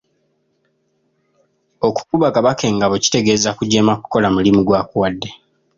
Okukuba 1.87 2.27
Kabaka 2.35 2.63
engabo 2.71 2.95
kitegeeza 3.03 3.49
kujeema 3.57 3.93
kukola 4.01 4.27
mulimu 4.35 4.59
gw’akuwadde. 4.67 5.29